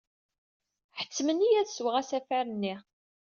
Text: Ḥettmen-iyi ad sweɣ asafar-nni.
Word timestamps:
Ḥettmen-iyi 0.99 1.55
ad 1.59 1.69
sweɣ 1.69 1.95
asafar-nni. 2.01 2.75